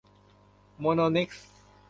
[0.79, 1.51] โมโน เน็กซ์